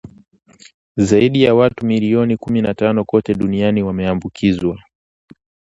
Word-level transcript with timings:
zaidi 0.97 1.43
ya 1.43 1.55
watu 1.55 1.85
milioni 1.85 2.37
kumi 2.37 2.61
na 2.61 2.73
tano 2.73 3.05
kote 3.05 3.33
duniani 3.33 3.83
wameambukzwa 3.83 4.77